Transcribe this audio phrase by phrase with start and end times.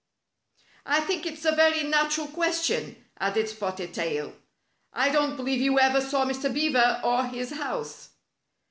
[0.87, 4.33] "I think it's a very natural question," added Spotted Tail.
[4.91, 6.51] "I don't believe you ever saw Mr.
[6.51, 8.09] Beaver or his house."